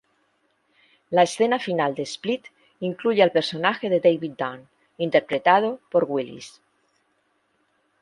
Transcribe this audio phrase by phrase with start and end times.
[1.17, 2.47] La escena final de "Split"
[2.79, 6.59] incluye al personaje de David Dunn, interpretado por Willis.